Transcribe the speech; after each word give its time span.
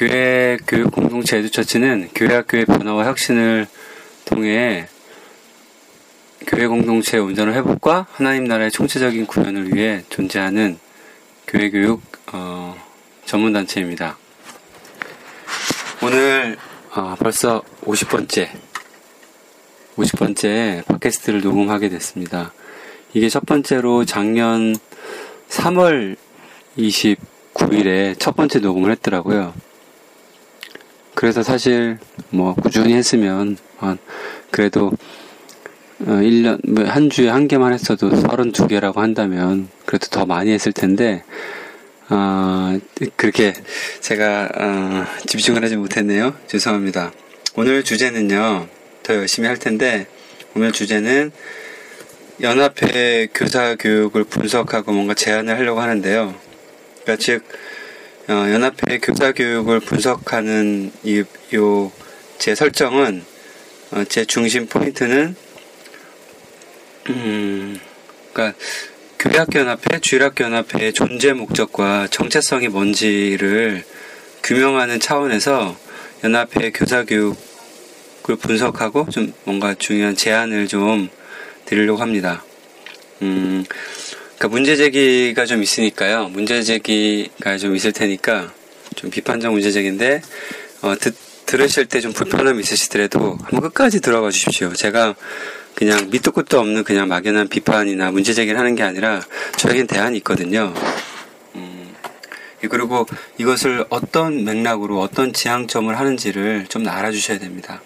교회 0.00 0.56
교육 0.66 0.92
공동체 0.92 1.36
에듀처치는 1.36 2.08
교회 2.14 2.34
학 2.34 2.46
교의 2.48 2.64
변화와 2.64 3.04
혁신을 3.04 3.66
통해 4.24 4.88
교회 6.46 6.66
공동체 6.66 7.18
온전한 7.18 7.54
회복과 7.54 8.06
하나님 8.10 8.44
나라의 8.44 8.70
총체적인 8.70 9.26
구현을 9.26 9.74
위해 9.74 10.02
존재하는 10.08 10.78
교회 11.46 11.68
교육 11.68 12.00
어, 12.32 12.82
전문 13.26 13.52
단체입니다. 13.52 14.16
오늘 16.02 16.56
어, 16.94 17.14
벌써 17.18 17.62
50번째 17.82 18.48
50번째 19.96 20.86
팟캐스트를 20.86 21.42
녹음하게 21.42 21.90
됐습니다. 21.90 22.54
이게 23.12 23.28
첫 23.28 23.44
번째로 23.44 24.06
작년 24.06 24.74
3월 25.50 26.16
29일에 26.78 28.18
첫 28.18 28.34
번째 28.34 28.60
녹음을 28.60 28.92
했더라고요. 28.92 29.52
그래서 31.20 31.42
사실 31.42 31.98
뭐 32.30 32.54
꾸준히 32.54 32.94
했으면 32.94 33.58
한 33.76 33.98
그래도 34.50 34.90
어 36.00 36.12
1년 36.12 36.66
뭐한 36.66 37.10
주에 37.10 37.28
한 37.28 37.46
개만 37.46 37.74
했어도 37.74 38.08
32개라고 38.08 38.96
한다면 38.96 39.68
그래도 39.84 40.06
더 40.06 40.24
많이 40.24 40.50
했을 40.50 40.72
텐데 40.72 41.22
아 42.08 42.80
그렇게 43.16 43.52
제가 44.00 44.48
어, 44.54 45.04
집중을 45.26 45.62
하지 45.62 45.76
못했네요. 45.76 46.36
죄송합니다. 46.46 47.12
오늘 47.54 47.84
주제는요. 47.84 48.66
더 49.02 49.14
열심히 49.14 49.46
할 49.46 49.58
텐데 49.58 50.06
오늘 50.56 50.72
주제는 50.72 51.32
연합회 52.40 53.28
교사 53.34 53.74
교육을 53.74 54.24
분석하고 54.24 54.92
뭔가 54.92 55.12
제안을 55.12 55.54
하려고 55.58 55.82
하는데요. 55.82 56.34
그러니까 57.02 57.22
즉 57.22 57.44
어, 58.30 58.50
연합회 58.50 58.98
교사 58.98 59.32
교육을 59.32 59.80
분석하는 59.80 60.92
이 61.04 61.24
요 61.52 61.90
제 62.40 62.54
설정은 62.54 63.22
어, 63.90 64.02
제 64.04 64.24
중심 64.24 64.66
포인트는 64.66 65.36
음 67.10 67.78
그러니까 68.32 68.58
교회학교 69.18 69.58
연합회, 69.58 70.00
주일학교 70.00 70.44
연합회의 70.44 70.94
존재 70.94 71.34
목적과 71.34 72.08
정체성이 72.10 72.68
뭔지를 72.68 73.84
규명하는 74.42 75.00
차원에서 75.00 75.76
연합회 76.24 76.70
교사 76.70 77.04
교육을 77.04 77.36
분석하고 78.40 79.10
좀 79.10 79.34
뭔가 79.44 79.74
중요한 79.74 80.16
제안을 80.16 80.66
좀 80.66 81.10
드리려고 81.66 82.00
합니다. 82.00 82.42
음, 83.20 83.66
그러니까 84.40 84.56
문제 84.56 84.74
제기가 84.74 85.44
좀 85.44 85.62
있으니까요. 85.62 86.28
문제 86.28 86.62
제기가 86.62 87.58
좀 87.58 87.76
있을 87.76 87.92
테니까 87.92 88.50
좀 88.96 89.10
비판적 89.10 89.52
문제 89.52 89.70
제기인데 89.70 90.22
어, 90.80 90.94
듣, 90.98 91.14
들으실 91.44 91.84
때 91.84 92.00
좀 92.00 92.14
불편함이 92.14 92.58
있으시더라도 92.60 93.36
한번 93.42 93.60
끝까지 93.60 94.00
들어봐 94.00 94.30
주십시오. 94.30 94.72
제가 94.72 95.14
그냥 95.74 96.08
밑도 96.08 96.32
끝도 96.32 96.58
없는 96.58 96.84
그냥 96.84 97.08
막연한 97.08 97.48
비판이나 97.48 98.12
문제 98.12 98.32
제기를 98.32 98.58
하는 98.58 98.74
게 98.76 98.82
아니라 98.82 99.20
저에겐 99.58 99.86
대안이 99.86 100.16
있거든요. 100.18 100.72
음, 101.56 101.94
그리고 102.62 103.06
이것을 103.36 103.84
어떤 103.90 104.44
맥락으로 104.44 105.00
어떤 105.00 105.34
지향점을 105.34 105.98
하는지를 105.98 106.64
좀 106.70 106.88
알아주셔야 106.88 107.38
됩니다. 107.38 107.82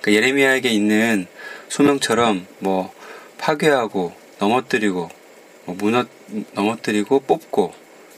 그러니까 0.00 0.12
예레미야에게 0.12 0.70
있는 0.70 1.26
소명처럼 1.68 2.46
뭐 2.60 2.90
파괴하고 3.36 4.14
넘어뜨리고 4.38 4.94
뭐 4.94 5.19
무너 5.66 6.04
넘어뜨리고 6.52 7.20
뽑고 7.20 7.72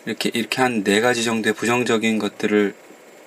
이렇게 0.07 0.31
이렇게 0.35 0.63
한 0.63 0.83
네 0.85 1.01
가지 1.01 1.25
정도의 1.25 1.55
부정적인 1.55 2.19
것들을 2.19 2.75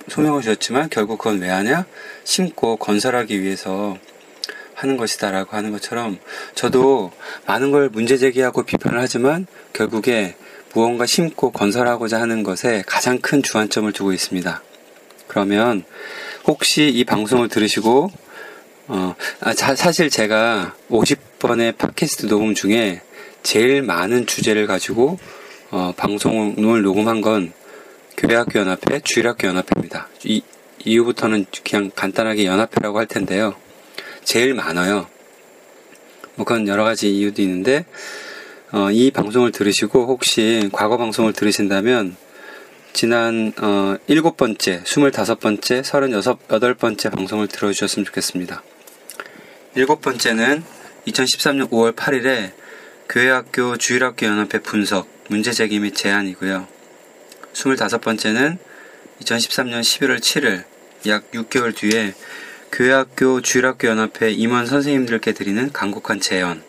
소명을 0.10 0.42
주셨지만 0.42 0.90
결국 0.90 1.18
그건 1.18 1.40
왜 1.42 1.50
하냐? 1.50 1.86
심고 2.24 2.78
건설하기 2.78 3.42
위해서 3.42 3.98
하는 4.76 4.98
것이다라고 4.98 5.56
하는 5.56 5.72
것처럼 5.72 6.20
저도 6.54 7.12
많은 7.48 7.72
걸 7.72 7.90
문제 7.90 8.18
제기하고 8.18 8.64
비판을 8.64 9.00
하지만 9.00 9.48
결국에 9.74 10.36
무언가 10.74 11.06
심고 11.06 11.52
건설하고자 11.52 12.20
하는 12.20 12.44
것에 12.44 12.84
가장 12.86 13.20
큰 13.20 13.42
주안점을 13.42 13.92
두고 13.94 14.12
있습니다. 14.12 14.62
그러면 15.28 15.86
혹시 16.46 16.90
이 16.90 17.04
방송을 17.06 17.48
들으시고 17.48 18.12
어, 18.88 19.16
아, 19.40 19.54
자- 19.54 19.74
사실 19.76 20.10
제가 20.10 20.76
50번의 20.92 21.78
팟캐스트 21.78 22.28
녹음 22.28 22.54
중에 22.54 23.02
제일 23.46 23.84
많은 23.84 24.26
주제를 24.26 24.66
가지고 24.66 25.20
어, 25.70 25.94
방송을 25.96 26.82
녹음한 26.82 27.22
건 27.22 27.54
교회학교 28.18 28.58
연합회, 28.60 29.02
주일학교 29.04 29.48
연합회입니다. 29.48 30.10
이 30.24 30.42
이후부터는 30.84 31.46
그냥 31.64 31.92
간단하게 31.96 32.46
연합회라고 32.46 32.98
할 32.98 33.06
텐데요. 33.06 33.54
제일 34.24 34.56
많아요. 34.56 35.08
뭐 36.34 36.44
그건 36.44 36.68
여러 36.68 36.84
가지 36.84 37.16
이유도 37.16 37.44
있는데 37.44 37.86
어, 38.72 38.90
이 38.90 39.12
방송을 39.12 39.52
들으시고 39.52 40.08
혹시 40.08 40.68
과거 40.74 40.98
방송을 40.98 41.34
들으신다면 41.34 42.18
지난 42.94 43.54
어, 43.62 43.96
7번째, 44.10 44.84
25번째, 44.84 45.84
36번째 45.84 47.12
방송을 47.12 47.48
들어주셨으면 47.48 48.06
좋겠습니다. 48.06 48.64
일곱 49.76 50.02
번째는 50.02 50.64
2013년 51.06 51.70
5월 51.70 51.96
8일에 51.96 52.65
교회학교 53.08 53.78
주일학교 53.78 54.26
연합회 54.26 54.60
분석 54.60 55.08
문제 55.30 55.52
제기 55.52 55.80
및 55.80 55.96
제안이고요. 55.96 56.68
25번째는 57.54 58.58
2013년 59.22 59.82
11월 59.82 60.20
7일 60.20 60.66
약 61.08 61.32
6개월 61.32 61.76
뒤에 61.76 62.14
교회학교 62.72 63.42
주일학교 63.42 63.88
연합회 63.88 64.32
임원 64.32 64.66
선생님들께 64.66 65.34
드리는 65.34 65.72
간곡한 65.72 66.20
제언 66.20 66.64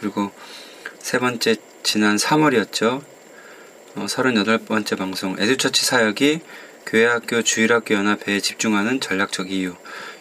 그리고 0.00 0.32
세 0.98 1.18
번째 1.18 1.56
지난 1.82 2.16
3월이었죠. 2.16 3.02
어, 3.94 4.06
38번째 4.06 4.98
방송 4.98 5.36
에듀처치 5.38 5.86
사역이 5.86 6.40
교회학교 6.86 7.42
주일학교 7.42 7.94
연합회에 7.94 8.40
집중하는 8.40 9.00
전략적 9.00 9.50
이유 9.50 9.74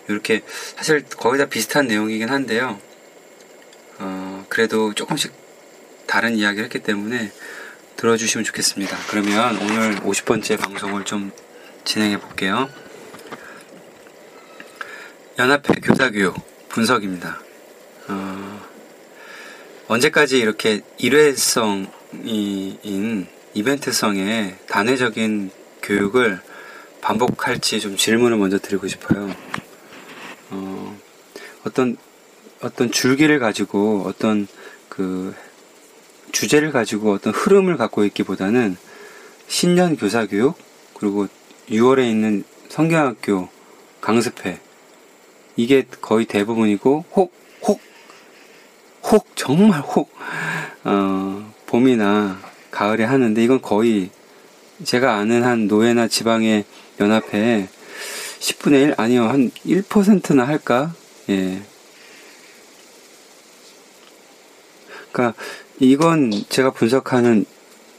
이렇게 0.08 0.44
사실 0.78 1.04
거의 1.04 1.40
다 1.40 1.46
비슷한 1.48 1.88
내용이긴 1.88 2.30
한데요. 2.30 2.80
어, 4.50 4.56
그래도 4.60 4.94
조금씩 4.94 5.32
다른 6.08 6.36
이야기를 6.36 6.66
했기 6.66 6.80
때문에 6.80 7.32
들어주시면 7.96 8.44
좋겠습니다. 8.46 8.98
그러면 9.10 9.58
오늘 9.58 9.96
50번째 9.98 10.60
방송을 10.60 11.06
좀 11.06 11.32
진행해 11.86 12.20
볼게요. 12.20 12.70
연합회 15.38 15.76
교사교육 15.82 16.36
분석입니다. 16.70 17.40
어, 18.08 18.62
언제까지 19.88 20.40
이렇게 20.40 20.82
일회성인 20.98 21.88
이벤트성의 23.54 24.58
단회적인 24.68 25.52
교육을 25.84 26.42
반복할지 27.02 27.80
좀 27.80 27.96
질문을 27.96 28.38
먼저 28.38 28.60
드리고 28.60 28.88
싶어요. 28.88 29.34
어, 30.50 31.00
어떤 31.66 31.98
어떤 32.62 32.92
줄기를 32.92 33.40
가지고 33.40 34.04
어떤 34.06 34.48
그 34.90 35.34
주제를 36.32 36.72
가지고 36.72 37.14
어떤 37.14 37.34
흐름을 37.34 37.78
갖고 37.78 38.04
있기보다는 38.06 38.78
신년 39.48 39.98
교사 39.98 40.26
교육 40.26 40.56
그리고 40.94 41.28
6월에 41.70 42.10
있는 42.10 42.44
성경학교 42.70 43.50
강습회 44.02 44.60
이게 45.56 45.86
거의 46.02 46.26
대부분이고 46.26 47.06
혹 47.16 47.40
혹 47.62 47.82
혹 49.02 49.36
정말 49.36 49.82
혹 49.82 50.12
어, 50.84 51.54
봄이나 51.66 52.40
가을에 52.72 53.04
하는데 53.04 53.44
이건 53.44 53.62
거의 53.62 54.10
제가 54.84 55.16
아는 55.16 55.44
한 55.44 55.68
노예나 55.68 56.08
지방의 56.08 56.66
연합회에 57.00 57.68
10분의 58.40 58.84
1 58.84 58.94
아니요 58.98 59.26
한 59.28 59.52
1%나 59.66 60.48
할까? 60.48 60.94
예. 61.30 61.62
그러니까 65.12 65.40
이건 65.80 66.32
제가 66.50 66.72
분석하는 66.72 67.46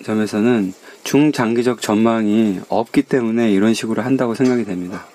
점에서는 0.05 0.73
중장기적 1.05 1.81
전망이 1.81 2.61
없기 2.69 3.03
때문에 3.03 3.51
이런 3.51 3.75
식으로 3.75 4.03
한다고 4.03 4.35
생각이 4.35 4.65
됩니다. 4.65 5.07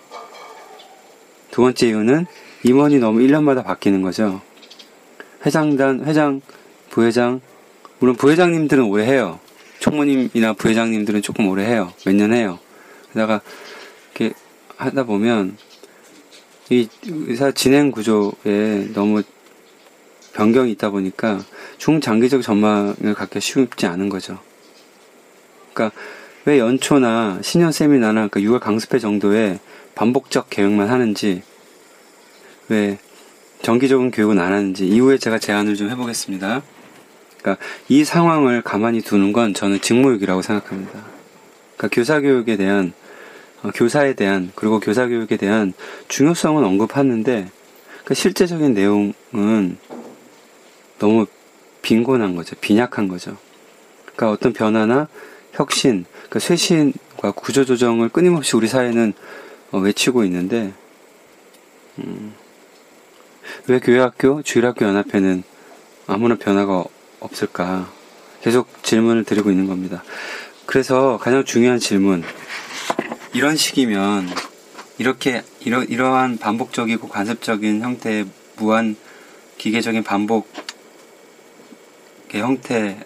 두 1.51 1.61
번째 1.61 1.87
이유는 1.87 2.25
임원이 2.63 2.99
너무 2.99 3.19
1년마다 3.19 3.63
바뀌는 3.63 4.01
거죠. 4.01 4.41
회장단, 5.45 6.05
회장, 6.05 6.41
부회장, 6.89 7.39
물론 7.99 8.15
부회장님들은 8.15 8.83
오래 8.83 9.05
해요. 9.05 9.39
총무님이나 9.79 10.53
부회장님들은 10.53 11.21
조금 11.21 11.47
오래 11.47 11.65
해요. 11.65 11.93
몇 12.05 12.15
년 12.15 12.33
해요. 12.33 12.59
게다가 13.13 13.41
이렇게 14.15 14.33
하다 14.77 15.03
보면 15.03 15.57
이 16.69 16.87
의사 17.03 17.51
진행 17.51 17.91
구조에 17.91 18.89
너무 18.93 19.21
변경이 20.33 20.71
있다 20.71 20.89
보니까 20.89 21.39
중장기적 21.77 22.41
전망을 22.41 23.13
갖기 23.15 23.39
쉽지 23.39 23.85
않은 23.85 24.09
거죠. 24.09 24.39
그러니까 25.73 25.97
왜 26.45 26.59
연초나 26.59 27.39
신년 27.41 27.71
세미나나 27.71 28.27
그 28.29 28.39
6월 28.39 28.59
강습회 28.59 28.99
정도의 28.99 29.59
반복적 29.95 30.49
계획만 30.49 30.89
하는지 30.89 31.41
왜 32.69 32.97
정기적인 33.61 34.11
교육은 34.11 34.39
안 34.39 34.53
하는지 34.53 34.87
이후에 34.87 35.17
제가 35.17 35.39
제안을 35.39 35.75
좀 35.75 35.89
해보겠습니다. 35.89 36.61
그러니까 37.41 37.63
이 37.87 38.03
상황을 38.03 38.61
가만히 38.61 39.01
두는 39.01 39.33
건 39.33 39.53
저는 39.53 39.81
직무유기라고 39.81 40.41
생각합니다. 40.41 41.03
그러니까 41.75 41.87
교사 41.91 42.19
교육에 42.19 42.57
대한 42.57 42.93
어, 43.63 43.71
교사에 43.73 44.13
대한 44.13 44.51
그리고 44.55 44.79
교사 44.79 45.07
교육에 45.07 45.37
대한 45.37 45.73
중요성은 46.07 46.63
언급하는데 46.63 47.49
그 48.03 48.13
실제적인 48.13 48.73
내용은 48.75 49.77
너무 50.99 51.25
빈곤한 51.85 52.35
거죠. 52.35 52.55
빈약한 52.61 53.07
거죠. 53.07 53.37
그러니까 54.01 54.31
어떤 54.31 54.53
변화나 54.53 55.07
혁신, 55.53 56.05
그러니까 56.13 56.39
쇄신과 56.39 57.31
구조조정을 57.35 58.09
끊임없이 58.09 58.55
우리 58.57 58.67
사회는 58.67 59.13
어, 59.71 59.77
외치고 59.77 60.23
있는데 60.25 60.73
음, 61.99 62.33
왜 63.67 63.79
교회학교, 63.79 64.41
주일학교 64.41 64.83
연합회는 64.83 65.43
아무런 66.07 66.39
변화가 66.39 66.83
없을까? 67.19 67.87
계속 68.41 68.67
질문을 68.83 69.23
드리고 69.23 69.51
있는 69.51 69.67
겁니다. 69.67 70.03
그래서 70.65 71.19
가장 71.21 71.45
중요한 71.45 71.77
질문. 71.77 72.23
이런 73.33 73.55
식이면 73.55 74.27
이렇게 74.97 75.43
이러, 75.59 75.83
이러한 75.83 76.39
반복적이고 76.39 77.09
관습적인 77.09 77.81
형태의 77.81 78.25
무한 78.57 78.95
기계적인 79.59 80.03
반복 80.03 80.47
의 82.35 82.41
형태가 82.41 83.05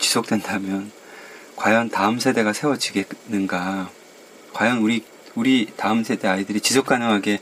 지속된다면 0.00 0.90
과연 1.54 1.90
다음 1.90 2.18
세대가 2.18 2.52
세워지겠는가? 2.52 3.88
과연 4.52 4.78
우리 4.78 5.04
우리 5.36 5.72
다음 5.76 6.02
세대 6.02 6.26
아이들이 6.26 6.60
지속 6.60 6.86
가능하게 6.86 7.38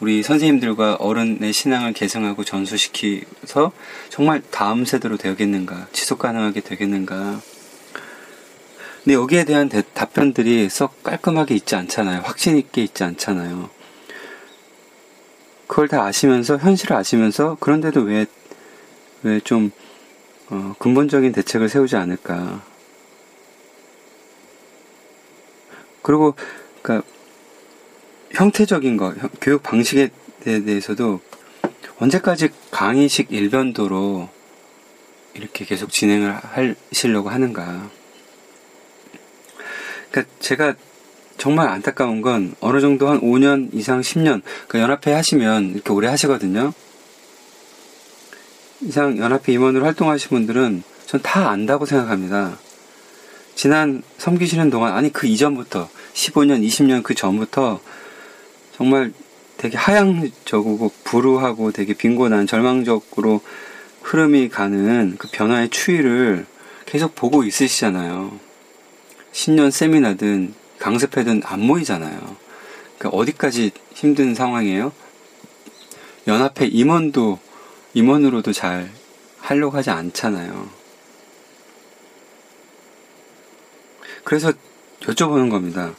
우리 0.00 0.24
선생님들과 0.24 0.96
어른의 0.96 1.52
신앙을 1.52 1.92
개성하고 1.92 2.42
전수시켜서 2.42 3.70
정말 4.08 4.42
다음 4.50 4.84
세대로 4.84 5.16
되겠는가, 5.16 5.86
지속 5.92 6.18
가능하게 6.18 6.62
되겠는가. 6.62 7.40
근데 9.04 9.14
여기에 9.14 9.44
대한 9.44 9.68
대, 9.68 9.82
답변들이 9.94 10.68
썩 10.68 11.04
깔끔하게 11.04 11.54
있지 11.54 11.76
않잖아요. 11.76 12.22
확신 12.24 12.56
있게 12.56 12.82
있지 12.82 13.04
않잖아요. 13.04 13.70
그걸 15.70 15.86
다 15.86 16.02
아시면서, 16.02 16.56
현실을 16.56 16.96
아시면서, 16.96 17.56
그런데도 17.60 18.00
왜, 18.00 18.26
왜 19.22 19.38
좀, 19.38 19.70
어, 20.48 20.74
근본적인 20.80 21.30
대책을 21.30 21.68
세우지 21.68 21.94
않을까. 21.94 22.60
그리고, 26.02 26.34
그니까, 26.82 27.06
형태적인 28.32 28.96
거, 28.96 29.14
교육 29.40 29.62
방식에 29.62 30.08
대해서도 30.42 31.20
언제까지 32.00 32.48
강의식 32.72 33.30
일변도로 33.30 34.28
이렇게 35.34 35.64
계속 35.64 35.90
진행을 35.90 36.32
하시려고 36.32 37.28
하는가. 37.28 37.88
그러니까 40.10 40.34
제가 40.40 40.74
정말 41.40 41.68
안타까운 41.68 42.20
건 42.20 42.54
어느 42.60 42.82
정도 42.82 43.08
한 43.08 43.18
5년 43.22 43.70
이상 43.72 44.02
10년 44.02 44.42
그 44.68 44.78
연합회 44.78 45.10
하시면 45.10 45.70
이렇게 45.70 45.90
오래 45.90 46.06
하시거든요. 46.06 46.74
이상 48.82 49.16
연합회 49.16 49.50
임원으로 49.54 49.86
활동하신 49.86 50.28
분들은 50.28 50.82
전 51.06 51.22
다 51.22 51.48
안다고 51.48 51.86
생각합니다. 51.86 52.58
지난 53.54 54.02
섬기시는 54.18 54.68
동안 54.68 54.94
아니 54.94 55.10
그 55.10 55.26
이전부터 55.26 55.88
15년, 56.12 56.62
20년 56.62 57.02
그 57.02 57.14
전부터 57.14 57.80
정말 58.76 59.10
되게 59.56 59.78
하향적이고 59.78 60.92
불우하고 61.04 61.72
되게 61.72 61.94
빈곤한 61.94 62.46
절망적으로 62.46 63.40
흐름이 64.02 64.50
가는 64.50 65.16
그 65.18 65.28
변화의 65.32 65.70
추이를 65.70 66.44
계속 66.84 67.14
보고 67.14 67.44
있으시잖아요. 67.44 68.38
신년 69.32 69.70
세미나든 69.70 70.59
강습회든 70.80 71.42
안 71.44 71.60
모이잖아요. 71.60 72.36
그러니까 72.98 73.16
어디까지 73.16 73.70
힘든 73.94 74.34
상황이에요? 74.34 74.92
연합회 76.26 76.66
임원도 76.66 77.38
임원으로도 77.94 78.52
잘 78.52 78.90
하려고 79.38 79.76
하지 79.76 79.90
않잖아요. 79.90 80.68
그래서 84.24 84.52
여쭤보는 85.00 85.50
겁니다. 85.50 85.94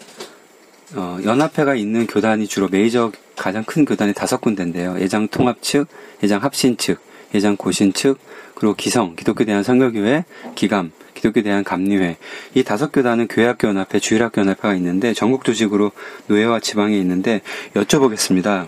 어, 0.94 1.18
연합회가 1.24 1.76
있는 1.76 2.06
교단이 2.06 2.48
주로 2.48 2.68
메이저 2.68 3.12
가장 3.36 3.64
큰 3.64 3.86
교단이 3.86 4.14
다섯 4.14 4.42
군데인데요. 4.42 5.00
예장 5.00 5.28
통합 5.28 5.62
측, 5.62 5.88
예장 6.22 6.44
합신 6.44 6.78
측, 6.78 7.02
예장 7.34 7.56
고신 7.56 7.94
측, 7.94 8.20
그리고 8.56 8.76
기성, 8.76 9.16
기독교 9.16 9.46
대한 9.46 9.64
선교교회, 9.64 10.26
기감, 10.56 10.92
기독교 11.22 11.44
대한 11.44 11.64
감리회. 11.64 12.18
이 12.56 12.64
다섯 12.64 12.92
교단은 12.92 13.28
교회학교 13.28 13.68
연합회, 13.68 14.00
주일학교 14.00 14.42
연합회가 14.42 14.74
있는데 14.76 15.14
전국 15.14 15.44
조직으로 15.44 15.92
노예와 16.26 16.60
지방에 16.60 16.98
있는데 16.98 17.42
여쭤보겠습니다. 17.76 18.68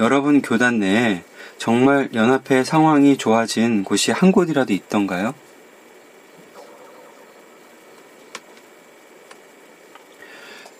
여러분 0.00 0.42
교단 0.42 0.80
내에 0.80 1.22
정말 1.58 2.08
연합회 2.12 2.64
상황이 2.64 3.16
좋아진 3.16 3.84
곳이 3.84 4.10
한 4.10 4.32
곳이라도 4.32 4.72
있던가요? 4.72 5.32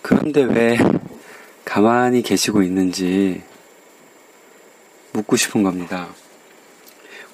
그런데 0.03 0.43
왜 0.43 0.77
가만히 1.65 2.23
계시고 2.23 2.63
있는지 2.63 3.43
묻고 5.13 5.37
싶은 5.37 5.63
겁니다. 5.63 6.09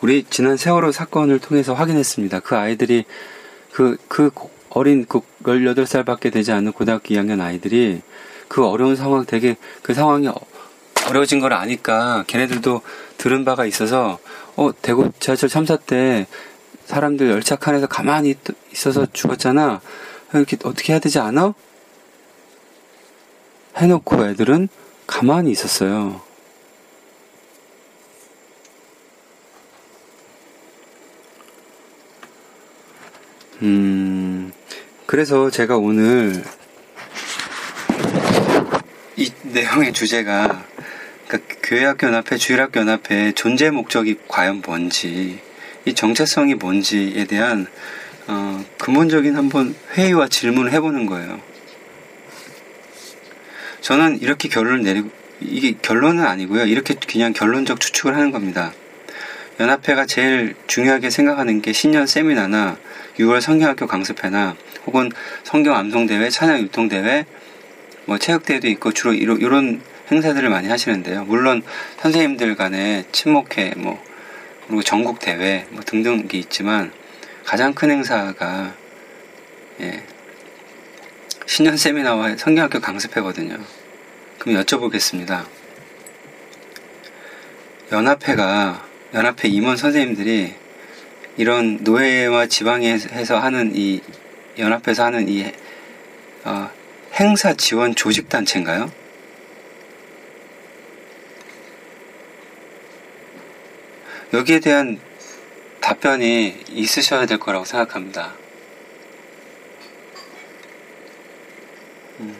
우리 0.02 0.25
지난 0.25 0.58
세월호 0.58 0.92
사건을 0.92 1.38
통해서 1.38 1.72
확인했습니다. 1.72 2.40
그 2.40 2.54
아이들이 2.54 3.06
그, 3.76 3.99
그 4.09 4.30
어린 4.71 5.04
그 5.06 5.21
18살밖에 5.42 6.33
되지 6.33 6.50
않는 6.50 6.73
고등학교 6.73 7.14
2학년 7.14 7.42
아이들이 7.42 8.00
그 8.49 8.66
어려운 8.66 8.97
상황 8.97 9.26
되게 9.26 9.56
그 9.83 9.92
상황이 9.92 10.30
어려워진 11.06 11.40
걸 11.40 11.52
아니까 11.52 12.25
걔네들도 12.26 12.80
들은 13.18 13.45
바가 13.45 13.66
있어서 13.66 14.18
어, 14.56 14.71
대구 14.80 15.11
지하철 15.21 15.50
참사 15.50 15.76
때 15.76 16.26
사람들 16.87 17.28
열차 17.28 17.56
칸에서 17.56 17.87
가만히 17.87 18.35
있어서 18.73 19.06
죽었잖아. 19.12 19.83
이렇게 20.33 20.56
어떻게 20.64 20.95
해야 20.95 20.99
되지 20.99 21.18
않아? 21.18 21.52
해놓고 23.76 24.25
애들은 24.25 24.71
가만히 25.06 25.50
있었어요. 25.50 26.23
음, 33.62 34.52
그래서 35.06 35.50
제가 35.50 35.78
오늘 35.78 36.44
이 39.16 39.30
내용의 39.44 39.94
주제가 39.94 40.64
그러니까 41.26 41.54
교회학교 41.62 42.06
연합회, 42.08 42.36
주일학교 42.36 42.80
연합회 42.80 43.32
존재 43.32 43.70
목적이 43.70 44.18
과연 44.28 44.62
뭔지, 44.64 45.40
이 45.86 45.94
정체성이 45.94 46.54
뭔지에 46.54 47.25
대한 47.25 47.66
어, 48.26 48.62
근본적인 48.78 49.36
한번 49.36 49.75
회의와 49.94 50.28
질문을 50.28 50.72
해보는 50.72 51.06
거예요. 51.06 51.40
저는 53.80 54.20
이렇게 54.20 54.48
결론을 54.48 54.82
내리고 54.82 55.10
이게 55.40 55.75
결론은 55.80 56.25
아니고요. 56.25 56.66
이렇게 56.66 56.94
그냥 56.94 57.32
결론적 57.32 57.80
추측을 57.80 58.14
하는 58.14 58.32
겁니다. 58.32 58.72
연합회가 59.58 60.04
제일 60.04 60.54
중요하게 60.66 61.08
생각하는 61.08 61.62
게 61.62 61.72
신년 61.72 62.06
세미나나 62.06 62.76
6월 63.18 63.40
성경학교 63.40 63.87
강습회나 63.87 64.56
혹은 64.87 65.11
성경 65.42 65.75
암송대회, 65.76 66.28
찬양 66.28 66.61
유통대회, 66.61 67.25
뭐 68.04 68.18
체육대회도 68.18 68.68
있고 68.68 68.92
주로 68.92 69.12
이런, 69.14 69.40
이런 69.40 69.82
행사들을 70.11 70.49
많이 70.49 70.68
하시는데요. 70.68 71.25
물론 71.25 71.62
선생님들 71.99 72.54
간의 72.54 73.04
친목회, 73.12 73.73
뭐, 73.76 74.02
그리고 74.66 74.82
전국 74.82 75.18
대회, 75.18 75.66
뭐 75.70 75.82
등등이 75.82 76.28
있지만 76.35 76.92
가장 77.44 77.75
큰 77.75 77.90
행사가, 77.90 78.75
예, 79.80 80.02
신년 81.46 81.76
세미나와 81.76 82.37
성경학교 82.37 82.80
강습회거든요. 82.80 83.58
그럼 84.38 84.62
여쭤보겠습니다. 84.62 85.44
연합회가 87.92 88.85
연합회 89.14 89.49
임원 89.49 89.76
선생님들이 89.76 90.65
이런 91.37 91.78
노예와 91.83 92.47
지방에서 92.47 93.38
하는 93.38 93.73
이 93.75 94.00
연합회에서 94.59 95.05
하는 95.05 95.28
이 95.28 95.52
어, 96.45 96.71
행사 97.14 97.52
지원 97.55 97.95
조직 97.95 98.28
단체인가요? 98.28 98.90
여기에 104.33 104.61
대한 104.61 104.99
답변이 105.81 106.64
있으셔야 106.69 107.26
될 107.26 107.38
거라고 107.38 107.64
생각합니다. 107.64 108.35
음. 112.21 112.37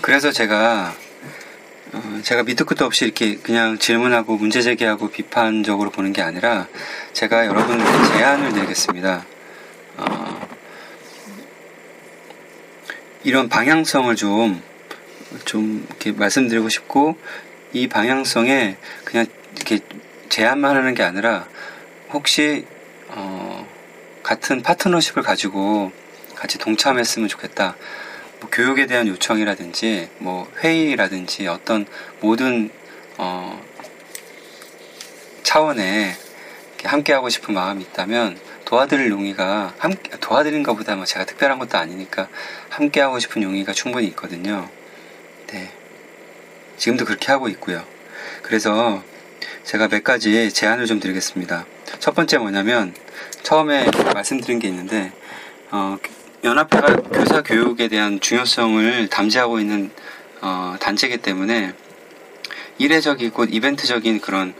그래서 0.00 0.30
제가 0.32 0.94
어, 0.94 1.07
제가 2.22 2.42
밑도 2.42 2.64
끝도 2.64 2.84
없이 2.84 3.04
이렇게 3.04 3.36
그냥 3.36 3.78
질문하고 3.78 4.36
문제 4.36 4.62
제기하고 4.62 5.10
비판적으로 5.10 5.90
보는 5.90 6.12
게 6.12 6.22
아니라 6.22 6.68
제가 7.12 7.46
여러분께 7.46 7.84
제안을 8.12 8.52
드리겠습니다. 8.52 9.24
어, 9.98 10.48
이런 13.24 13.48
방향성을 13.48 14.14
좀, 14.16 14.62
좀 15.44 15.84
이렇게 15.88 16.12
말씀드리고 16.12 16.68
싶고, 16.68 17.16
이 17.72 17.88
방향성에 17.88 18.76
그냥 19.04 19.26
이렇게 19.56 19.80
제안만 20.28 20.76
하는 20.76 20.94
게 20.94 21.02
아니라, 21.02 21.46
혹시, 22.12 22.64
어, 23.08 23.66
같은 24.22 24.62
파트너십을 24.62 25.22
가지고 25.22 25.90
같이 26.34 26.58
동참했으면 26.58 27.28
좋겠다. 27.28 27.76
뭐 28.40 28.50
교육에 28.50 28.86
대한 28.86 29.06
요청이라든지 29.08 30.10
뭐 30.18 30.50
회의라든지 30.58 31.46
어떤 31.48 31.86
모든 32.20 32.70
어 33.16 33.60
차원에 35.42 36.14
함께 36.84 37.12
하고 37.12 37.28
싶은 37.28 37.54
마음이 37.54 37.82
있다면 37.82 38.38
도와드릴 38.64 39.10
용의가 39.10 39.74
함께 39.78 40.10
도와드린 40.20 40.62
것보다 40.62 40.94
뭐 40.94 41.04
제가 41.04 41.24
특별한 41.24 41.58
것도 41.58 41.78
아니니까 41.78 42.28
함께 42.68 43.00
하고 43.00 43.18
싶은 43.18 43.42
용의가 43.42 43.72
충분히 43.72 44.06
있거든요. 44.08 44.68
네. 45.46 45.72
지금도 46.76 47.06
그렇게 47.06 47.32
하고 47.32 47.48
있고요. 47.48 47.84
그래서 48.42 49.02
제가 49.64 49.88
몇 49.88 50.04
가지 50.04 50.52
제안을 50.52 50.86
좀 50.86 51.00
드리겠습니다. 51.00 51.66
첫 51.98 52.14
번째 52.14 52.38
뭐냐면 52.38 52.94
처음에 53.42 53.90
말씀드린 54.14 54.58
게 54.58 54.68
있는데 54.68 55.12
어, 55.70 55.96
연합회가 56.44 56.96
교사 57.10 57.42
교육에 57.42 57.88
대한 57.88 58.20
중요성을 58.20 59.08
담지하고 59.08 59.58
있는 59.58 59.90
어, 60.40 60.76
단체이기 60.78 61.18
때문에 61.18 61.74
이례적이고 62.78 63.44
이벤트적인 63.46 64.20
그런 64.20 64.54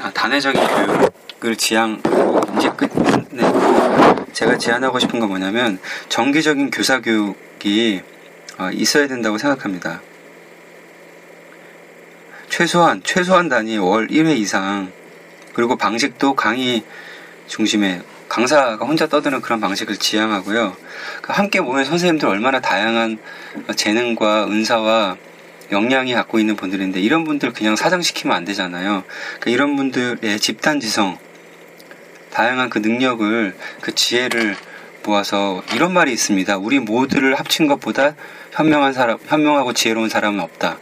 아, 0.00 0.10
단회적인 0.10 0.66
교육을 0.66 1.56
지향하고 1.56 2.40
이제 2.56 2.70
끝내 2.70 3.42
제가 4.32 4.56
제안하고 4.56 4.98
싶은 4.98 5.20
건 5.20 5.28
뭐냐면 5.28 5.78
정기적인 6.08 6.70
교사 6.70 7.00
교육이 7.00 8.00
어, 8.56 8.70
있어야 8.72 9.06
된다고 9.06 9.36
생각합니다. 9.36 10.00
최소한 12.48 13.02
최소한 13.04 13.50
단위 13.50 13.76
월 13.76 14.08
1회 14.08 14.38
이상 14.38 14.90
그리고 15.52 15.76
방식도 15.76 16.34
강의 16.34 16.84
중심의 17.48 18.02
강사가 18.28 18.84
혼자 18.84 19.06
떠드는 19.06 19.40
그런 19.40 19.60
방식을 19.60 19.96
지향하고요. 19.96 20.76
그 21.22 21.32
함께 21.32 21.60
모인 21.60 21.84
선생님들 21.84 22.28
얼마나 22.28 22.60
다양한 22.60 23.18
재능과 23.74 24.46
은사와 24.46 25.16
역량이 25.72 26.14
갖고 26.14 26.38
있는 26.38 26.56
분들인데 26.56 27.00
이런 27.00 27.24
분들 27.24 27.52
그냥 27.52 27.76
사장시키면 27.76 28.36
안 28.36 28.44
되잖아요. 28.44 29.04
그러니까 29.40 29.50
이런 29.50 29.76
분들의 29.76 30.38
집단지성, 30.40 31.18
다양한 32.30 32.70
그 32.70 32.78
능력을 32.78 33.56
그 33.80 33.94
지혜를 33.94 34.56
모아서 35.04 35.62
이런 35.74 35.92
말이 35.92 36.12
있습니다. 36.12 36.58
우리 36.58 36.78
모두를 36.78 37.34
합친 37.34 37.66
것보다 37.66 38.14
현명한 38.52 38.92
사람, 38.92 39.18
현명하고 39.26 39.72
지혜로운 39.72 40.08
사람은 40.08 40.40
없다. 40.40 40.78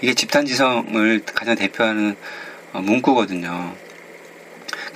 이게 0.00 0.14
집단지성을 0.14 1.22
가장 1.34 1.56
대표하는 1.56 2.16
어, 2.72 2.80
문구거든요. 2.80 3.74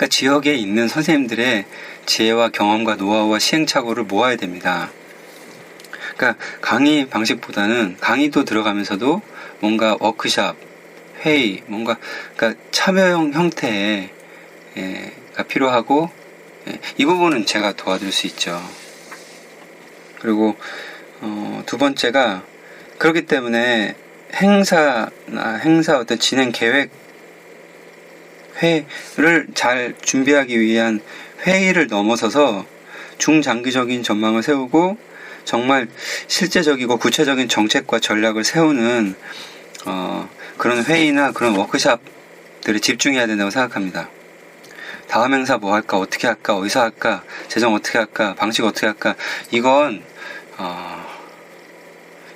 그러니까 0.03 0.07
지역에 0.07 0.53
있는 0.55 0.89
선생님들의 0.89 1.65
지혜와 2.05 2.49
경험과 2.49 2.95
노하우와 2.95 3.39
시행착오를 3.39 4.03
모아야 4.03 4.35
됩니다. 4.35 4.91
그러니까 6.17 6.43
강의 6.59 7.07
방식보다는 7.07 7.97
강의도 8.01 8.43
들어가면서도 8.43 9.21
뭔가 9.61 9.95
워크샵, 10.01 10.57
회의, 11.21 11.63
뭔가 11.67 11.97
그러니까 12.35 12.61
참여형 12.71 13.31
형태가 13.31 14.09
필요하고 15.47 16.09
예, 16.67 16.79
이 16.97 17.05
부분은 17.05 17.45
제가 17.45 17.71
도와줄 17.71 18.11
수 18.11 18.27
있죠. 18.27 18.61
그리고 20.19 20.57
어, 21.21 21.63
두 21.65 21.77
번째가 21.77 22.43
그렇기 22.97 23.25
때문에 23.25 23.95
행사나 24.33 25.59
행사 25.63 25.97
어떤 25.97 26.19
진행 26.19 26.51
계획 26.51 27.02
회를 28.61 29.47
잘 29.53 29.93
준비하기 30.01 30.59
위한 30.59 31.01
회의를 31.45 31.87
넘어서서 31.87 32.65
중장기적인 33.17 34.03
전망을 34.03 34.43
세우고 34.43 34.97
정말 35.45 35.87
실제적이고 36.27 36.97
구체적인 36.97 37.49
정책과 37.49 37.99
전략을 37.99 38.43
세우는 38.43 39.15
어, 39.85 40.29
그런 40.57 40.83
회의나 40.83 41.31
그런 41.31 41.55
워크샵들에 41.55 42.79
집중해야 42.79 43.27
된다고 43.27 43.49
생각합니다. 43.49 44.09
다음 45.07 45.33
행사 45.33 45.57
뭐 45.57 45.73
할까, 45.73 45.97
어떻게 45.97 46.27
할까, 46.27 46.55
어디서 46.55 46.81
할까, 46.81 47.23
재정 47.47 47.73
어떻게 47.73 47.97
할까, 47.97 48.33
방식 48.33 48.65
어떻게 48.65 48.87
할까, 48.87 49.15
이건, 49.51 50.01
어, 50.57 51.05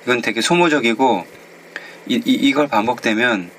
이건 0.04 0.22
되게 0.22 0.40
소모적이고, 0.40 1.26
이, 2.06 2.14
이, 2.24 2.32
이걸 2.34 2.68
반복되면, 2.68 3.50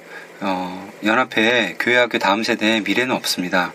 어, 0.42 0.89
연합회에 1.04 1.76
교회학교 1.80 2.20
다음 2.20 2.44
세대의 2.44 2.82
미래는 2.82 3.16
없습니다. 3.16 3.74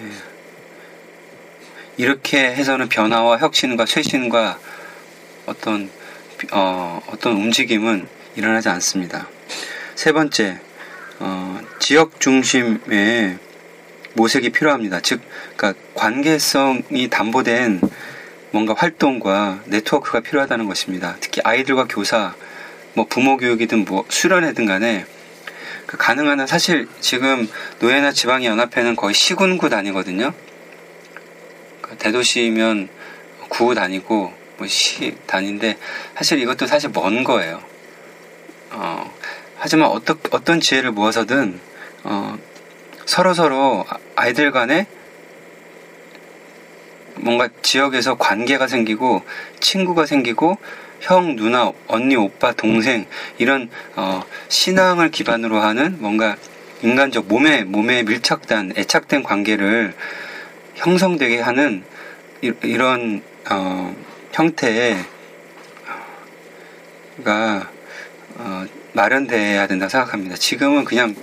예. 0.00 0.06
이렇게 1.96 2.38
해서는 2.38 2.88
변화와 2.88 3.38
혁신과 3.38 3.86
쇄신과 3.86 4.58
어떤 5.46 5.90
어, 6.52 7.00
어떤 7.08 7.36
움직임은 7.36 8.08
일어나지 8.34 8.68
않습니다. 8.68 9.28
세 9.94 10.12
번째, 10.12 10.58
어, 11.20 11.60
지역 11.78 12.20
중심의 12.20 13.38
모색이 14.14 14.50
필요합니다. 14.50 15.00
즉, 15.00 15.20
그러니까 15.56 15.80
관계성이 15.94 17.08
담보된 17.08 17.80
뭔가 18.50 18.74
활동과 18.76 19.62
네트워크가 19.66 20.20
필요하다는 20.20 20.66
것입니다. 20.66 21.16
특히 21.20 21.40
아이들과 21.44 21.86
교사, 21.88 22.34
뭐 22.94 23.06
부모 23.08 23.36
교육이든 23.36 23.84
뭐 23.84 24.04
수련회든 24.08 24.66
간에 24.66 25.04
그 25.04 25.23
가능한 25.96 26.40
한 26.40 26.46
사실 26.46 26.88
지금 27.00 27.48
노예나 27.80 28.12
지방의 28.12 28.48
연합회는 28.48 28.96
거의 28.96 29.14
시군구 29.14 29.68
단위거든요. 29.68 30.32
그 31.82 31.96
대도시면 31.96 32.88
구 33.48 33.74
단위고 33.74 34.32
뭐 34.56 34.66
시 34.66 35.16
단위인데 35.26 35.76
사실 36.16 36.38
이것도 36.40 36.66
사실 36.66 36.90
먼 36.90 37.24
거예요. 37.24 37.62
어, 38.70 39.12
하지만 39.56 39.88
어떤 39.88 40.18
어떤 40.30 40.60
지혜를 40.60 40.92
모아서든 40.92 41.60
어, 42.04 42.38
서로 43.06 43.34
서로 43.34 43.84
아이들 44.16 44.50
간에 44.50 44.86
뭔가 47.16 47.48
지역에서 47.62 48.16
관계가 48.16 48.66
생기고 48.66 49.22
친구가 49.60 50.06
생기고 50.06 50.58
형, 51.00 51.36
누나, 51.36 51.72
언니, 51.86 52.16
오빠, 52.16 52.52
동생 52.52 53.06
이런 53.38 53.68
어, 53.96 54.22
신앙을 54.48 55.10
기반으로 55.10 55.58
하는 55.60 55.96
뭔가 56.00 56.36
인간적 56.82 57.26
몸에 57.26 57.64
몸에 57.64 58.02
밀착된 58.02 58.74
애착된 58.76 59.22
관계를 59.22 59.94
형성되게 60.76 61.40
하는 61.40 61.84
이, 62.42 62.52
런 62.76 63.22
어, 63.50 63.94
형태가 64.32 65.04
어, 68.36 68.66
마련돼야 68.92 69.66
된다 69.66 69.88
생각합니다. 69.88 70.36
지금은 70.36 70.84
그냥 70.84 71.14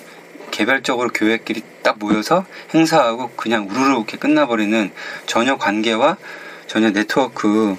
개별적으로 0.51 1.10
교회끼리 1.10 1.62
딱 1.82 1.98
모여서 1.98 2.46
행사하고 2.74 3.32
그냥 3.36 3.68
우르르 3.70 3.92
이렇게 3.92 4.18
끝나버리는 4.18 4.92
전혀 5.25 5.58
관계와 5.58 6.18
전혀 6.68 6.92
네트워크 6.92 7.78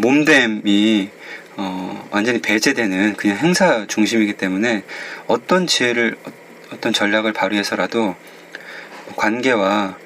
몸됨이 0.00 1.10
어, 1.58 2.08
완전히 2.10 2.40
배제되는 2.40 3.14
그냥 3.14 3.38
행사 3.38 3.86
중심이기 3.86 4.34
때문에 4.34 4.84
어떤 5.26 5.66
지혜를 5.66 6.16
어떤 6.72 6.92
전략을 6.92 7.32
발휘해서라도 7.32 8.14
관계와 9.16 9.96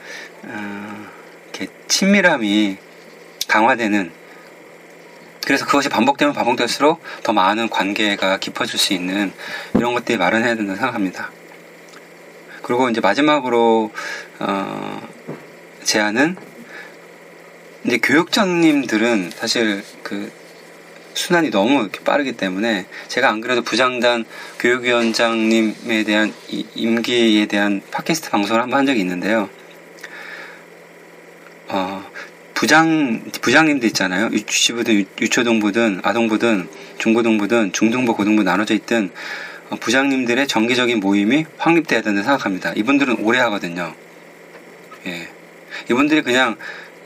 어, 0.45 1.07
이렇게 1.45 1.67
친밀함이 1.89 2.77
강화되는 3.49 4.13
그래서 5.45 5.67
그것이 5.67 5.89
반복되면 5.89 6.35
반복될수록 6.35 7.03
더 7.25 7.33
많은 7.33 7.69
관계가 7.69 8.39
깊어질 8.39 8.79
수 8.79 8.93
있는 8.93 9.33
이런 9.75 9.95
것들이 9.95 10.17
마련해야 10.17 10.55
된다고 10.55 10.77
생각합니다. 10.77 11.31
그리고 12.63 12.89
이제 12.89 13.01
마지막으로 13.01 13.91
어, 14.39 15.09
제안은 15.83 16.37
이제 17.91 17.99
교육장님들은 17.99 19.33
사실 19.35 19.83
그 20.05 20.31
순환이 21.15 21.51
너무 21.51 21.81
이렇게 21.81 21.99
빠르기 22.05 22.31
때문에 22.31 22.87
제가 23.09 23.29
안 23.29 23.41
그래도 23.41 23.63
부장단 23.63 24.27
교육위원장님에 24.61 26.05
대한 26.05 26.33
임기에 26.49 27.47
대한 27.47 27.83
팟캐스트 27.91 28.31
방송을 28.31 28.63
한 28.63 28.71
번 28.71 28.79
한 28.79 28.87
적이 28.87 29.01
있는데요. 29.01 29.51
어, 31.67 32.09
부장 32.55 33.25
부장님도 33.41 33.89
있잖아요. 33.89 34.29
유치부든 34.31 35.07
유초등부든 35.21 36.03
아동부든 36.05 36.69
중고등부든 36.99 37.73
중등부 37.73 38.15
고등부 38.15 38.45
나눠져 38.45 38.75
있든 38.75 39.11
어, 39.71 39.75
부장님들의 39.81 40.47
정기적인 40.47 41.01
모임이 41.01 41.45
확립돼야 41.59 42.03
된다고 42.03 42.25
생각합니다. 42.25 42.73
이분들은 42.77 43.17
오래 43.25 43.41
하거든요. 43.41 43.97
예. 45.07 45.29
이분들이 45.91 46.23
그냥 46.23 46.57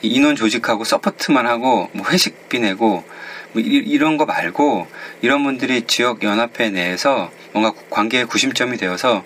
인원 0.06 0.36
조직하고 0.36 0.84
서포트만 0.84 1.46
하고 1.46 1.88
뭐 1.92 2.06
회식비 2.08 2.60
내고 2.60 3.04
뭐 3.52 3.62
이, 3.62 3.98
런거 3.98 4.24
말고 4.26 4.86
이런 5.22 5.44
분들이 5.44 5.82
지역 5.82 6.22
연합회 6.22 6.70
내에서 6.70 7.30
뭔가 7.52 7.72
관계의 7.90 8.26
구심점이 8.26 8.76
되어서 8.76 9.24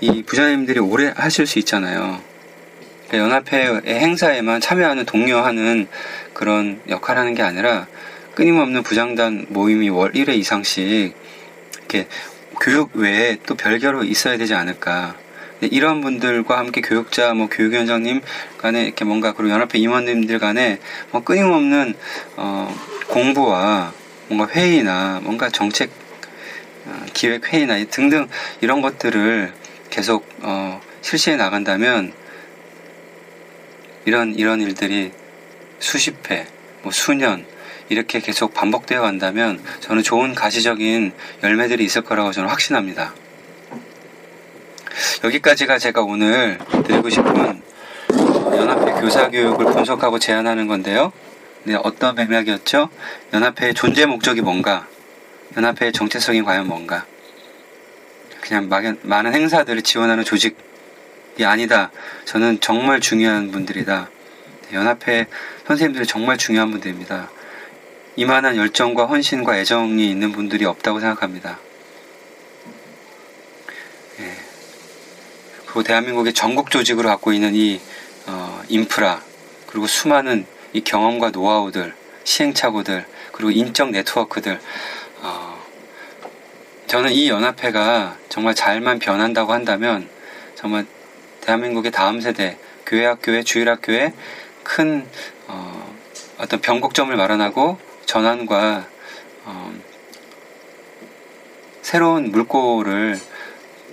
이 0.00 0.22
부장님들이 0.24 0.80
오래 0.80 1.12
하실 1.16 1.46
수 1.46 1.58
있잖아요. 1.60 2.20
그러니까 3.08 3.18
연합회의 3.18 3.82
행사에만 3.86 4.60
참여하는 4.60 5.06
동료하는 5.06 5.86
그런 6.32 6.80
역할을 6.88 7.20
하는 7.20 7.34
게 7.34 7.42
아니라 7.42 7.86
끊임없는 8.34 8.82
부장단 8.82 9.46
모임이 9.48 9.88
월 9.88 10.12
1회 10.12 10.36
이상씩 10.36 11.14
이렇게 11.78 12.06
교육 12.60 12.96
외에 12.96 13.36
또 13.46 13.54
별개로 13.54 14.04
있어야 14.04 14.36
되지 14.36 14.54
않을까. 14.54 15.16
이런 15.60 16.00
분들과 16.00 16.58
함께 16.58 16.80
교육자, 16.80 17.34
뭐 17.34 17.48
교육위원장님 17.48 18.20
간에 18.58 18.84
이렇게 18.84 19.04
뭔가 19.04 19.32
그리고 19.32 19.52
연합회 19.52 19.78
임원님들 19.78 20.38
간에 20.38 20.78
뭐 21.10 21.24
끊임없는 21.24 21.94
어, 22.36 22.74
공부와 23.08 23.92
뭔가 24.28 24.52
회의나 24.52 25.20
뭔가 25.22 25.48
정책 25.48 25.90
어, 26.84 27.06
기획 27.14 27.52
회의나 27.52 27.82
등등 27.86 28.28
이런 28.60 28.80
것들을 28.82 29.52
계속 29.90 30.28
어, 30.42 30.80
실시해 31.00 31.36
나간다면 31.36 32.12
이런 34.04 34.34
이런 34.34 34.60
일들이 34.60 35.12
수십 35.78 36.14
회, 36.30 36.46
뭐 36.82 36.92
수년 36.92 37.46
이렇게 37.88 38.20
계속 38.20 38.52
반복되어 38.54 39.00
간다면 39.00 39.62
저는 39.80 40.02
좋은 40.02 40.34
가시적인 40.34 41.12
열매들이 41.42 41.84
있을 41.84 42.02
거라고 42.02 42.32
저는 42.32 42.48
확신합니다. 42.48 43.14
여기까지가 45.24 45.78
제가 45.78 46.02
오늘 46.02 46.58
드리고 46.86 47.08
싶은 47.10 47.62
연합회 48.08 49.00
교사 49.00 49.28
교육을 49.30 49.66
분석하고 49.66 50.18
제안하는 50.18 50.66
건데요. 50.66 51.12
네, 51.64 51.74
어떤 51.82 52.14
맥락이었죠? 52.14 52.88
연합회의 53.32 53.74
존재 53.74 54.06
목적이 54.06 54.40
뭔가? 54.40 54.86
연합회의 55.56 55.92
정체성이 55.92 56.42
과연 56.42 56.66
뭔가? 56.66 57.04
그냥 58.40 58.68
많은 59.02 59.34
행사들을 59.34 59.82
지원하는 59.82 60.24
조직이 60.24 60.54
아니다. 61.44 61.90
저는 62.24 62.60
정말 62.60 63.00
중요한 63.00 63.50
분들이다. 63.50 64.08
연합회 64.72 65.26
선생님들이 65.66 66.06
정말 66.06 66.38
중요한 66.38 66.70
분들입니다. 66.70 67.30
이만한 68.14 68.56
열정과 68.56 69.06
헌신과 69.06 69.58
애정이 69.58 70.08
있는 70.08 70.32
분들이 70.32 70.64
없다고 70.64 71.00
생각합니다. 71.00 71.58
그리고 75.76 75.88
대한민국의 75.88 76.32
전국 76.32 76.70
조직으로 76.70 77.06
갖고 77.06 77.34
있는 77.34 77.54
이 77.54 77.78
어, 78.26 78.62
인프라 78.70 79.20
그리고 79.66 79.86
수많은 79.86 80.46
이 80.72 80.80
경험과 80.80 81.32
노하우들, 81.32 81.94
시행착오들 82.24 83.04
그리고 83.32 83.50
인적 83.50 83.90
네트워크들 83.90 84.58
어, 85.20 85.62
저는 86.86 87.12
이 87.12 87.28
연합회가 87.28 88.16
정말 88.30 88.54
잘만 88.54 89.00
변한다고 89.00 89.52
한다면 89.52 90.08
정말 90.54 90.86
대한민국의 91.42 91.92
다음 91.92 92.22
세대 92.22 92.56
교회학교의 92.86 93.44
주일학교의 93.44 94.14
큰 94.62 95.06
어, 95.46 95.94
어떤 96.38 96.62
변곡점을 96.62 97.14
마련하고 97.14 97.78
전환과 98.06 98.86
어, 99.44 99.74
새로운 101.82 102.30
물꼬를 102.30 103.18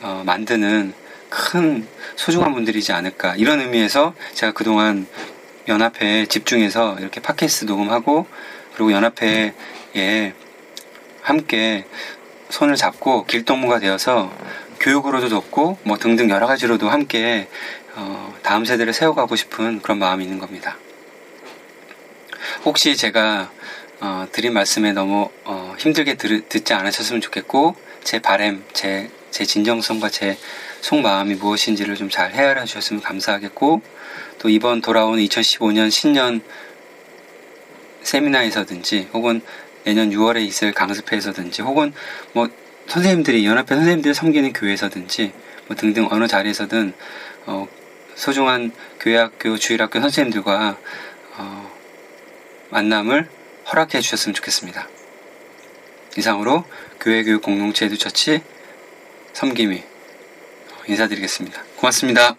어, 0.02 0.24
만드는 0.26 1.03
큰 1.34 1.88
소중한 2.16 2.54
분들이지 2.54 2.92
않을까 2.92 3.36
이런 3.36 3.60
의미에서 3.60 4.14
제가 4.34 4.54
그동안 4.54 5.08
연합회에 5.68 6.28
집중해서 6.28 6.98
이렇게 7.00 7.22
팟캐스트 7.22 7.66
녹음하고 7.66 8.28
그리고 8.76 8.92
연합회에 8.92 10.34
함께 11.22 11.86
손을 12.50 12.76
잡고 12.76 13.26
길동무가 13.26 13.80
되어서 13.80 14.32
교육으로도 14.80 15.30
돕고 15.30 15.80
뭐 15.84 15.98
등등 15.98 16.30
여러 16.30 16.46
가지로도 16.46 16.90
함께 16.90 17.48
어, 17.96 18.36
다음 18.44 18.66
세대를 18.66 18.94
세워가고 18.94 19.36
싶은 19.36 19.82
그런 19.82 19.98
마음이 19.98 20.24
있는 20.24 20.38
겁니다. 20.38 20.78
혹시 22.66 22.96
제가 22.96 23.50
어, 24.02 24.28
드린 24.32 24.54
말씀에 24.54 24.92
너무 24.92 25.30
어, 25.46 25.76
힘들게 25.80 26.16
들, 26.16 26.48
듣지 26.48 26.74
않으셨으면 26.74 27.22
좋겠고 27.22 27.76
제 28.04 28.20
바램, 28.20 28.64
제, 28.74 29.10
제 29.32 29.46
진정성과 29.46 30.10
제 30.10 30.38
속마음이 30.84 31.36
무엇인지를 31.36 31.96
좀 31.96 32.10
잘 32.10 32.32
헤아려 32.34 32.66
주셨으면 32.66 33.02
감사하겠고 33.02 33.82
또 34.38 34.50
이번 34.50 34.82
돌아오는 34.82 35.24
2015년 35.24 35.90
신년 35.90 36.42
세미나에서든지 38.04 39.10
혹은 39.14 39.42
내년 39.86 40.12
6월에 40.12 40.46
있을 40.46 40.74
강습회에서든지 40.74 41.62
혹은 41.62 41.94
뭐 42.34 42.50
선생님들이 42.88 43.46
연합회 43.46 43.74
선생님들이 43.74 44.14
섬기는 44.14 44.52
교회에서든지 44.54 45.32
뭐 45.68 45.76
등등 45.78 46.08
어느 46.12 46.28
자리에서든 46.28 46.94
어, 47.46 47.68
소중한 48.16 48.72
교회학교 49.00 49.58
주일학교 49.58 50.02
선생님들과 50.02 50.78
어, 51.38 51.72
만남을 52.70 53.28
허락해 53.72 54.02
주셨으면 54.02 54.36
좋겠습니다. 54.36 54.88
이상으로 56.18 56.66
교회교육 57.00 57.42
공동체 57.42 57.86
에듀처치 57.86 58.42
섬김이 59.32 59.93
인사드리겠습니다. 60.88 61.64
고맙습니다. 61.78 62.36